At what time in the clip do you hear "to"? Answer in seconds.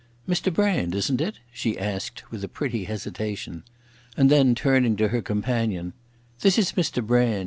4.95-5.09